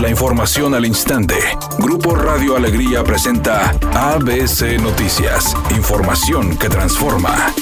[0.00, 1.34] La información al instante.
[1.80, 5.56] Grupo Radio Alegría presenta ABC Noticias.
[5.74, 7.52] Información que transforma.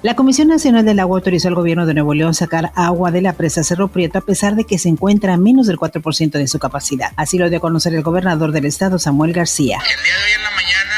[0.00, 3.34] La Comisión Nacional del Agua autorizó al gobierno de Nuevo León sacar agua de la
[3.34, 6.58] presa Cerro Prieto a pesar de que se encuentra a menos del 4% de su
[6.58, 7.12] capacidad.
[7.16, 9.76] Así lo dio a conocer el gobernador del estado, Samuel García.
[9.82, 10.89] El día de hoy en la mañana,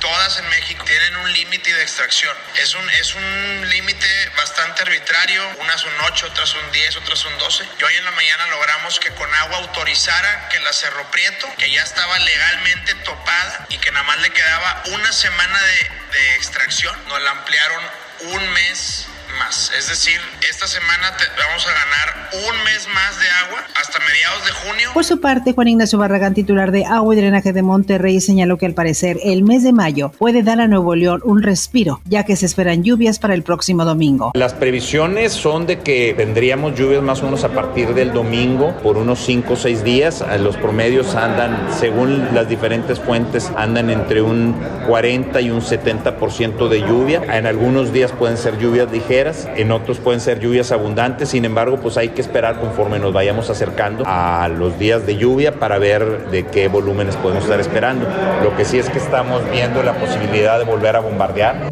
[0.00, 2.36] todas en México, tienen un límite de extracción.
[2.56, 5.42] Es un, es un límite bastante arbitrario.
[5.58, 7.64] Unas son 8, otras son 10, otras son 12.
[7.80, 11.70] Y hoy en la mañana logramos que con agua autorizara que la Cerro Prieto, que
[11.70, 16.96] ya estaba legalmente topada y que nada más le quedaba una semana de de extracción,
[17.08, 17.82] nos la ampliaron
[18.20, 19.06] un mes
[19.38, 19.70] más.
[19.76, 20.18] Es decir,
[20.48, 24.90] esta semana vamos a ganar un mes más de agua hasta mediados de junio.
[24.94, 28.66] Por su parte, Juan Ignacio Barragán, titular de Agua y Drenaje de Monterrey, señaló que
[28.66, 32.36] al parecer el mes de mayo puede dar a Nuevo León un respiro, ya que
[32.36, 34.32] se esperan lluvias para el próximo domingo.
[34.34, 38.96] Las previsiones son de que tendríamos lluvias más o menos a partir del domingo por
[38.96, 40.24] unos 5 o 6 días.
[40.40, 44.54] Los promedios andan, según las diferentes fuentes, andan entre un
[44.86, 47.22] 40 y un 70% de lluvia.
[47.36, 51.78] En algunos días pueden ser lluvias ligeras en otros pueden ser lluvias abundantes, sin embargo,
[51.80, 56.28] pues hay que esperar conforme nos vayamos acercando a los días de lluvia para ver
[56.30, 58.06] de qué volúmenes podemos estar esperando.
[58.44, 61.68] Lo que sí es que estamos viendo la posibilidad de volver a bombardear.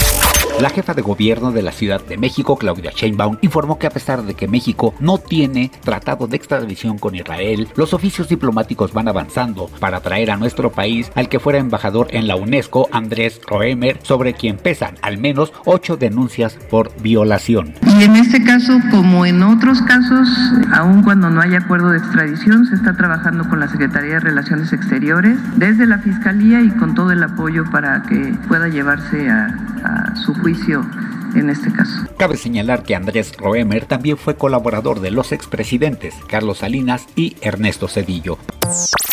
[0.58, 4.22] La jefa de gobierno de la Ciudad de México, Claudia Sheinbaum, informó que a pesar
[4.22, 9.68] de que México no tiene tratado de extradición con Israel, los oficios diplomáticos van avanzando
[9.80, 14.32] para traer a nuestro país al que fuera embajador en la UNESCO, Andrés Roemer, sobre
[14.32, 17.74] quien pesan al menos ocho denuncias por violación.
[18.00, 20.26] Y en este caso, como en otros casos,
[20.72, 24.72] aun cuando no hay acuerdo de extradición, se está trabajando con la Secretaría de Relaciones
[24.72, 29.54] Exteriores, desde la Fiscalía y con todo el apoyo para que pueda llevarse a,
[30.24, 30.84] su juicio
[31.34, 32.06] en este caso.
[32.16, 37.88] Cabe señalar que Andrés Roemer también fue colaborador de los expresidentes Carlos Salinas y Ernesto
[37.88, 38.38] Cedillo.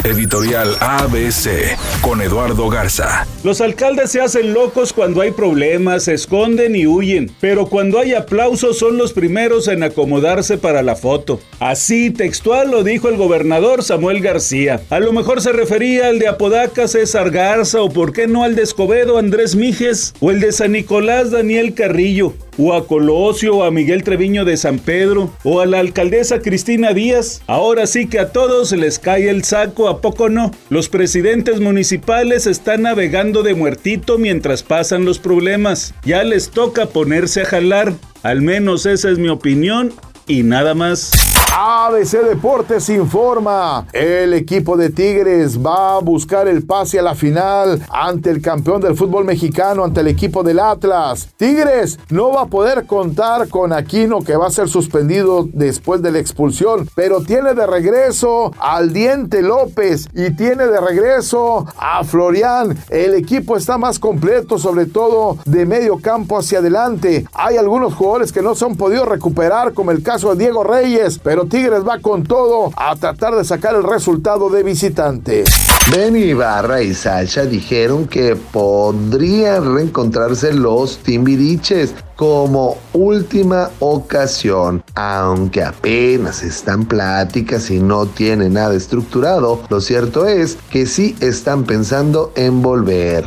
[0.04, 3.25] Editorial ABC con Eduardo Garza.
[3.46, 8.13] Los alcaldes se hacen locos cuando hay problemas, se esconden y huyen, pero cuando hay
[8.13, 11.40] aplausos son los primeros en acomodarse para la foto.
[11.62, 14.81] Así textual lo dijo el gobernador Samuel García.
[14.90, 18.56] A lo mejor se refería al de Apodaca César Garza o por qué no al
[18.56, 23.64] de Escobedo Andrés Mijes o el de San Nicolás Daniel Carrillo o a Colosio o
[23.64, 27.41] a Miguel Treviño de San Pedro o a la alcaldesa Cristina Díaz.
[27.47, 30.52] Ahora sí que a todos les cae el saco, ¿a poco no?
[30.69, 35.94] Los presidentes municipales están navegando de muertito mientras pasan los problemas.
[36.06, 37.94] Ya les toca ponerse a jalar.
[38.22, 39.94] Al menos esa es mi opinión
[40.28, 41.32] y nada más.
[41.56, 47.80] ABC Deportes informa, el equipo de Tigres va a buscar el pase a la final
[47.91, 51.30] ante el campeón del fútbol mexicano, ante el equipo del Atlas.
[51.38, 56.12] Tigres no va a poder contar con Aquino que va a ser suspendido después de
[56.12, 62.75] la expulsión, pero tiene de regreso al Diente López y tiene de regreso a Florian.
[62.90, 67.28] El equipo está más completo, sobre todo de medio campo hacia adelante.
[67.31, 71.19] Hay algunos jugadores que no se han podido recuperar, como el caso de Diego Reyes,
[71.19, 75.44] pero Tigres va con todo a tratar de sacar el resultado de visitante.
[75.92, 86.42] Benny Ibarra y Sacha dijeron que podrían reencontrarse los Timbiriches como última ocasión, aunque apenas
[86.44, 92.62] están pláticas y no tienen nada estructurado, lo cierto es que sí están pensando en
[92.62, 93.25] volver.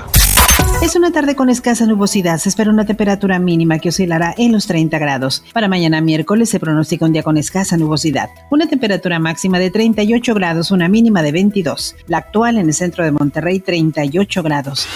[0.82, 2.38] Es una tarde con escasa nubosidad.
[2.38, 5.42] Se espera una temperatura mínima que oscilará en los 30 grados.
[5.52, 8.28] Para mañana miércoles se pronostica un día con escasa nubosidad.
[8.50, 11.96] Una temperatura máxima de 38 grados, una mínima de 22.
[12.08, 14.86] La actual en el centro de Monterrey, 38 grados.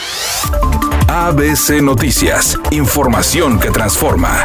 [1.08, 2.58] ABC Noticias.
[2.70, 4.44] Información que transforma.